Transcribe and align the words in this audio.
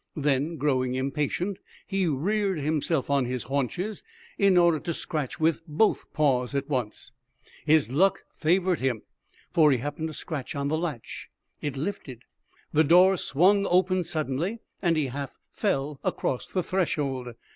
Then, 0.15 0.55
growing 0.57 0.95
impatient, 0.95 1.59
he 1.85 2.07
reared 2.07 2.57
himself 2.59 3.11
on 3.11 3.25
his 3.25 3.43
haunches 3.43 4.01
in 4.35 4.57
order 4.57 4.79
to 4.79 4.95
scratch 4.95 5.39
with 5.39 5.61
both 5.67 6.11
paws 6.11 6.55
at 6.55 6.67
once. 6.67 7.11
His 7.67 7.91
luck 7.91 8.23
favored 8.35 8.79
him, 8.79 9.03
for 9.53 9.71
he 9.71 9.77
happened 9.77 10.07
to 10.07 10.15
scratch 10.15 10.55
on 10.55 10.69
the 10.69 10.75
latch. 10.79 11.29
It 11.61 11.77
lifted, 11.77 12.23
the 12.73 12.83
door 12.83 13.15
swung 13.15 13.67
open 13.69 14.01
suddenly, 14.01 14.57
and 14.81 14.97
he 14.97 15.05
half 15.05 15.35
fell 15.51 15.99
across 16.03 16.47
the 16.47 16.63
threshold. 16.63 17.35